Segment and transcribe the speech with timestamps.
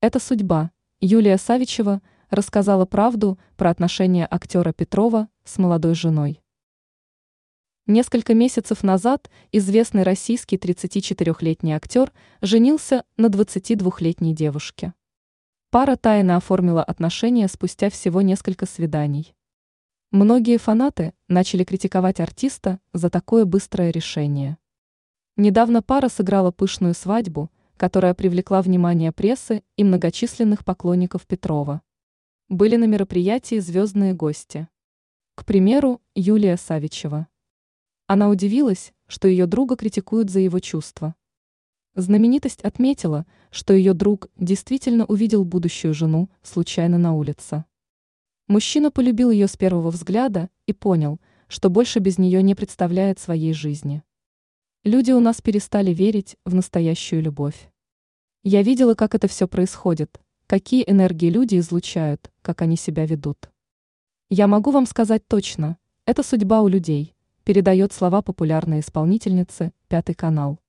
[0.00, 0.70] Это судьба.
[1.00, 2.00] Юлия Савичева
[2.30, 6.40] рассказала правду про отношения актера Петрова с молодой женой.
[7.88, 14.94] Несколько месяцев назад известный российский 34-летний актер женился на 22-летней девушке.
[15.70, 19.34] Пара тайно оформила отношения спустя всего несколько свиданий.
[20.12, 24.58] Многие фанаты начали критиковать артиста за такое быстрое решение.
[25.34, 31.80] Недавно пара сыграла пышную свадьбу, которая привлекла внимание прессы и многочисленных поклонников Петрова.
[32.48, 34.68] Были на мероприятии звездные гости.
[35.36, 37.28] К примеру, Юлия Савичева.
[38.08, 41.14] Она удивилась, что ее друга критикуют за его чувства.
[41.94, 47.64] Знаменитость отметила, что ее друг действительно увидел будущую жену случайно на улице.
[48.48, 53.52] Мужчина полюбил ее с первого взгляда и понял, что больше без нее не представляет своей
[53.52, 54.02] жизни.
[54.84, 57.70] Люди у нас перестали верить в настоящую любовь.
[58.42, 63.50] Я видела, как это все происходит, какие энергии люди излучают, как они себя ведут.
[64.30, 67.14] Я могу вам сказать точно, это судьба у людей–
[67.48, 70.60] передает слова популярной исполнительницы «Пятый канал».